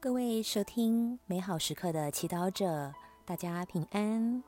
[0.00, 2.94] 各位收听美好时刻的祈祷者，
[3.24, 4.44] 大家平安。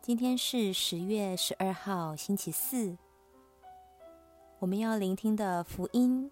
[0.00, 2.96] 今天是十月十二号，星期四。
[4.60, 6.30] 我们要聆听的福音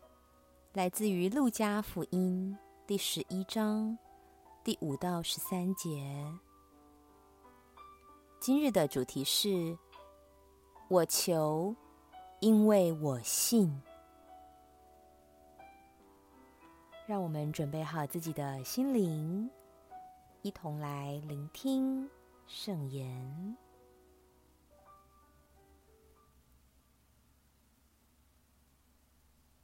[0.73, 3.99] 来自于《路加福音》第十一章
[4.63, 6.25] 第五到十三节。
[8.39, 9.77] 今日的主题是：
[10.87, 11.75] 我求，
[12.39, 13.83] 因为我信。
[17.11, 19.51] 让我们准备好自己的心灵，
[20.43, 22.09] 一同来聆听
[22.47, 23.57] 圣言。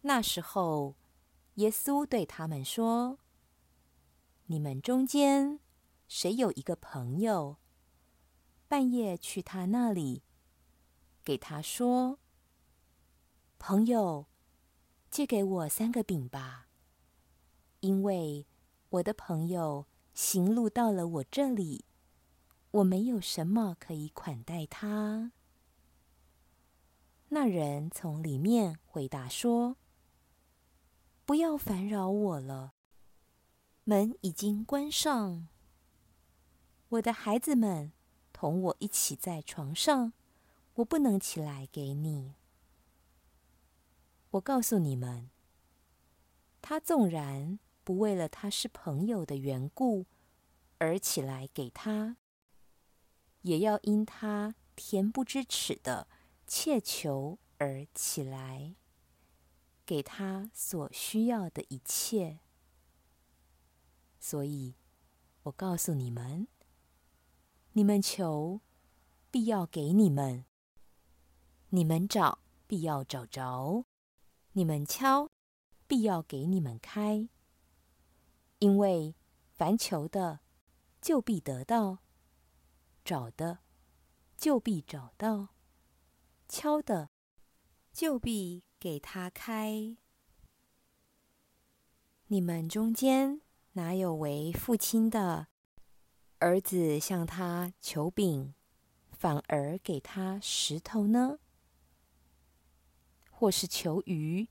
[0.00, 0.96] 那时候，
[1.54, 3.20] 耶稣对他们说
[4.46, 5.60] ：“你们中间
[6.08, 7.58] 谁有一个朋友，
[8.66, 10.24] 半夜去他那里，
[11.22, 12.18] 给他说
[13.56, 14.26] ：‘朋友，
[15.08, 16.64] 借给我三个饼吧。’”
[17.80, 18.46] 因为
[18.90, 21.84] 我的朋友行路到了我这里，
[22.70, 25.32] 我没有什么可以款待他。
[27.28, 29.76] 那人从里面回答说
[31.26, 32.72] ：“不要烦扰我了，
[33.84, 35.48] 门已经关上。
[36.88, 37.92] 我的孩子们
[38.32, 40.12] 同我一起在床上，
[40.74, 42.34] 我不能起来给你。
[44.30, 45.30] 我告诉你们，
[46.62, 50.06] 他纵然……”不为了他是朋友的缘故
[50.78, 52.16] 而起来给他，
[53.42, 56.08] 也要因他恬不知耻的
[56.48, 58.74] 切求而起来，
[59.86, 62.40] 给他所需要的一切。
[64.18, 64.74] 所以，
[65.44, 66.48] 我告诉你们：
[67.74, 68.62] 你们求，
[69.30, 70.42] 必要给你们；
[71.68, 73.84] 你们找，必要找着；
[74.54, 75.30] 你们敲，
[75.86, 77.28] 必要给你们开。
[78.58, 79.14] 因为
[79.52, 80.40] 凡求的，
[81.02, 81.98] 就必得到；
[83.04, 83.58] 找的，
[84.36, 85.48] 就必找到；
[86.48, 87.10] 敲的，
[87.92, 89.96] 就必给他开。
[92.28, 95.48] 你们中间哪有为父亲的，
[96.38, 98.54] 儿子向他求饼，
[99.10, 101.38] 反而给他石头呢？
[103.30, 104.48] 或是求鱼，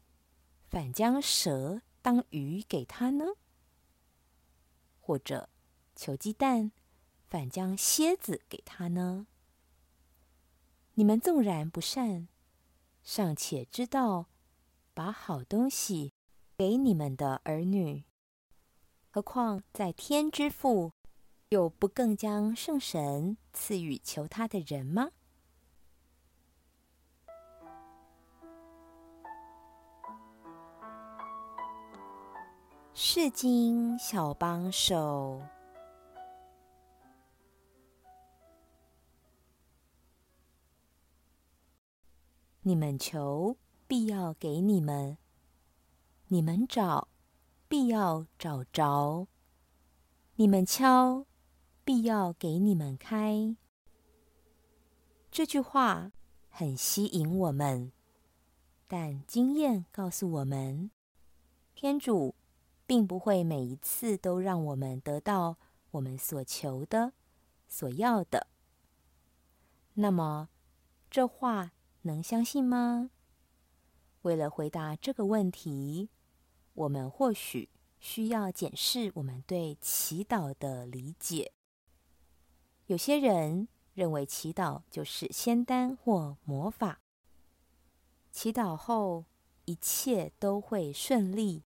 [0.70, 3.26] 反将蛇当鱼给他呢？
[5.06, 5.50] 或者
[5.96, 6.72] 求鸡蛋，
[7.28, 9.28] 反将蝎子给他呢？
[10.96, 12.28] 你们纵然不善，
[13.04, 14.30] 尚且知道
[14.96, 16.12] 把好东西
[16.58, 18.06] 给你们的儿女，
[19.12, 20.92] 何况在天之父，
[21.50, 25.12] 有不更将圣神赐予求他的人吗？
[32.98, 35.42] 是经小帮手，
[42.62, 45.18] 你们求，必要给你们；
[46.30, 47.10] 你们找，
[47.68, 49.28] 必要找着；
[50.36, 51.26] 你们敲，
[51.84, 53.58] 必要给你们开。
[55.30, 56.14] 这句话
[56.48, 57.92] 很吸引我们，
[58.88, 60.90] 但经验告诉我们，
[61.74, 62.34] 天主。
[62.86, 65.58] 并不会每一次都让我们得到
[65.92, 67.14] 我们所求的、
[67.68, 68.48] 所要的。
[69.96, 70.50] 那么，
[71.10, 73.10] 这话能相信吗？
[74.22, 76.10] 为了回答这个问题，
[76.74, 77.70] 我们或许
[78.00, 81.54] 需要检视我们对祈祷的理解。
[82.88, 87.02] 有些人认为祈祷就是仙丹或魔法，
[88.32, 89.26] 祈祷后
[89.64, 91.64] 一切都会顺利。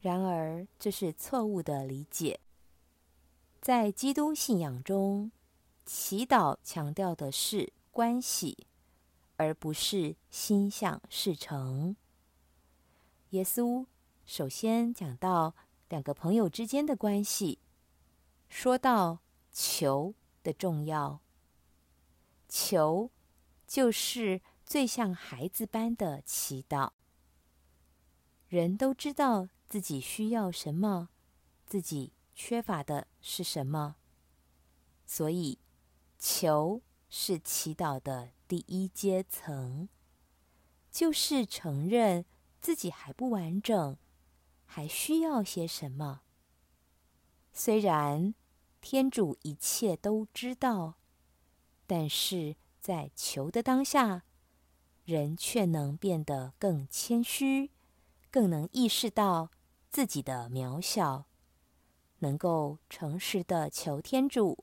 [0.00, 2.40] 然而，这是错误的理解。
[3.60, 5.30] 在基督信仰中，
[5.84, 8.66] 祈祷强调的是关系，
[9.36, 11.94] 而不是心想事成。
[13.30, 13.84] 耶稣
[14.24, 15.54] 首先讲到
[15.90, 17.58] 两个朋友之间的关系，
[18.48, 19.18] 说到
[19.52, 21.20] 求的重要。
[22.48, 23.10] 求
[23.66, 26.92] 就是最像孩子般的祈祷。
[28.50, 29.48] 人都知道。
[29.70, 31.10] 自己需要什么，
[31.64, 33.94] 自己缺乏的是什么，
[35.06, 35.60] 所以
[36.18, 39.88] 求是祈祷的第一阶层，
[40.90, 42.24] 就是承认
[42.60, 43.96] 自己还不完整，
[44.66, 46.22] 还需要些什么。
[47.52, 48.34] 虽然
[48.80, 50.96] 天主一切都知道，
[51.86, 54.24] 但是在求的当下，
[55.04, 57.70] 人却能变得更谦虚，
[58.30, 59.50] 更能意识到。
[59.92, 61.26] 自己的渺小，
[62.20, 64.62] 能够诚实的求天主，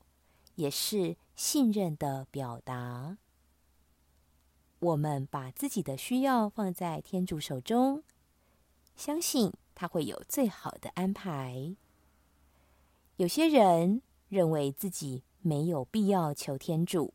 [0.54, 3.18] 也是信任的表达。
[4.78, 8.02] 我们把自己的需要放在天主手中，
[8.96, 11.76] 相信他会有最好的安排。
[13.16, 14.00] 有些人
[14.30, 17.12] 认为自己没有必要求天主，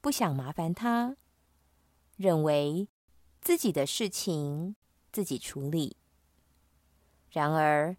[0.00, 1.16] 不想麻烦他，
[2.16, 2.86] 认为
[3.40, 4.76] 自己的事情
[5.16, 5.96] 自己处理。
[7.30, 7.96] 然而，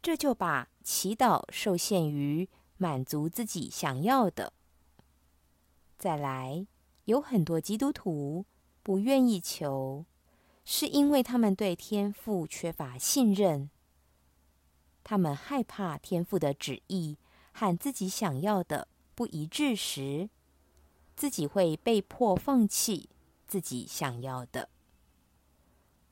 [0.00, 4.52] 这就把祈祷受限于满足自己想要的。
[5.98, 6.68] 再来，
[7.06, 8.46] 有很多基督徒
[8.84, 10.06] 不愿意求，
[10.64, 13.68] 是因为他们对天父缺乏信任。
[15.02, 17.18] 他们害怕天父的旨意
[17.50, 18.86] 和自己想要的
[19.16, 20.30] 不一致时，
[21.16, 23.08] 自己会被迫放弃
[23.48, 24.68] 自己想要的，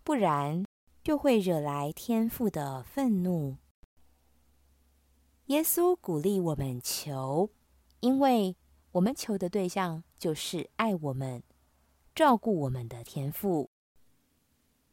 [0.06, 0.64] 不然，
[1.02, 3.56] 就会惹来天父的愤怒。
[5.46, 7.50] 耶稣鼓励我们求，
[7.98, 8.54] 因为
[8.92, 11.42] 我们求的对象就是爱我们、
[12.14, 13.68] 照顾我们的天父。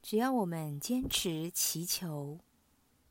[0.01, 2.39] 只要我们坚持祈求，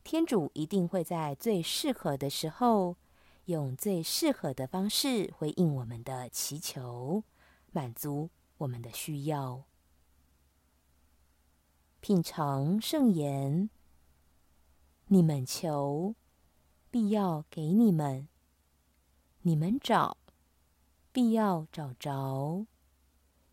[0.02, 2.96] 天主一定会在最适合的时候，
[3.44, 7.22] 用最适合的方式回应我们的祈求，
[7.70, 8.28] 满足
[8.58, 9.62] 我们的需要。
[12.02, 13.70] 品尝圣言，
[15.06, 16.16] 你们求，
[16.90, 18.26] 必要给你们；
[19.42, 20.16] 你们找，
[21.12, 22.66] 必要找着；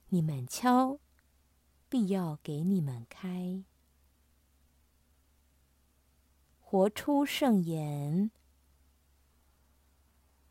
[0.07, 0.98] 你们敲，
[1.90, 3.63] 必要给你们开。
[6.60, 8.31] 活出圣言。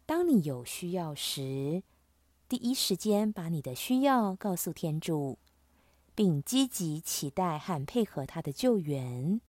[0.06, 1.82] 当你有需要时，
[2.48, 5.40] 第一时间把你的需要告诉天主。
[6.18, 9.40] 并积极期待和配合他的救援，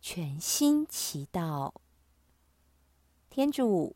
[0.00, 1.74] 全心祈祷。
[3.30, 3.94] 天主，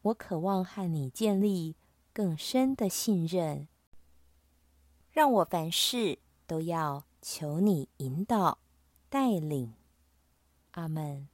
[0.00, 1.76] 我渴望和你建立
[2.14, 3.68] 更深的信任，
[5.12, 8.56] 让我凡事都要求你引导
[9.10, 9.74] 带领。
[10.70, 11.33] 阿门。